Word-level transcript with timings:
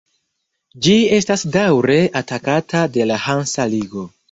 Ĝi 0.85 0.95
estas 1.17 1.43
daŭre 1.57 1.99
atakata 2.23 2.83
de 2.97 3.09
la 3.13 3.21
Hansa 3.29 3.71
Ligo. 3.79 4.11